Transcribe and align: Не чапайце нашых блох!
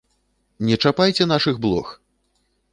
Не 0.69 0.77
чапайце 0.85 1.29
нашых 1.35 1.55
блох! 1.67 1.95